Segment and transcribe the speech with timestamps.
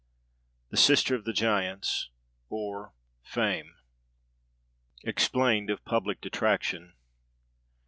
[0.71, 2.09] —THE SISTER OF THE GIANTS,
[2.49, 3.75] OR FAME.
[5.03, 6.93] EXPLAINED OF PUBLIC DETRACTION.